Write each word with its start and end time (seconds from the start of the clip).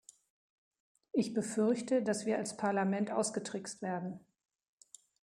Ich 1.13 1.35
befürchte, 1.35 2.01
dass 2.01 2.25
wir 2.25 2.39
als 2.39 2.57
Parlament 2.57 3.11
ausgetrickst 3.11 3.83
werden. 3.83 4.19